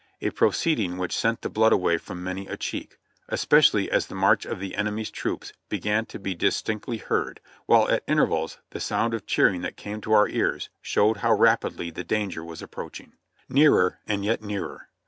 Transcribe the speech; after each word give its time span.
a 0.19 0.31
proceeding 0.31 0.97
which 0.97 1.15
sent 1.15 1.43
the 1.43 1.47
blood 1.49 1.71
away 1.71 1.95
from 1.95 2.23
many 2.23 2.47
a 2.47 2.57
cheek, 2.57 2.97
especially 3.29 3.87
as 3.91 4.07
the 4.07 4.15
march 4.15 4.47
of 4.47 4.59
the 4.59 4.73
enemy's 4.73 5.11
troops 5.11 5.53
began 5.69 6.07
to 6.07 6.17
be 6.17 6.33
dis 6.33 6.59
tinctly 6.63 6.99
heard, 6.99 7.39
while 7.67 7.87
at 7.87 8.01
intervals 8.07 8.57
the 8.71 8.79
sound 8.79 9.13
of 9.13 9.27
cheering 9.27 9.61
that 9.61 9.77
came 9.77 10.01
to 10.01 10.11
our 10.11 10.27
ears 10.27 10.71
showed 10.81 11.17
how 11.17 11.31
rapidly 11.31 11.91
the 11.91 12.03
danger 12.03 12.43
was 12.43 12.63
approaching. 12.63 13.13
Nearer 13.47 13.99
and 14.07 14.25
yet 14.25 14.41
nearer 14.41 14.89